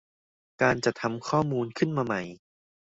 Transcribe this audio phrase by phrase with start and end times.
[0.61, 2.21] การจัดทำข้อมูลขึ้นมาใหม่